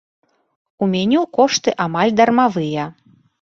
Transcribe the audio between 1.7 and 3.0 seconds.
амаль дармавыя.